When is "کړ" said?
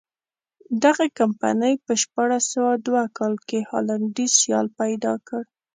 5.27-5.41